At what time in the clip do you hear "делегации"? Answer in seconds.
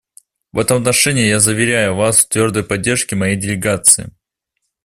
3.35-4.09